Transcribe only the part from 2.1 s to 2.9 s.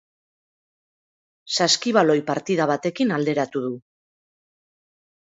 partida